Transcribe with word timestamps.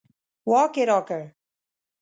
واک 0.49 0.73
یې 0.79 0.83
راکړ. 0.89 1.21